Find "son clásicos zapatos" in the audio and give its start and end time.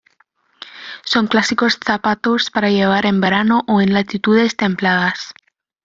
1.05-2.49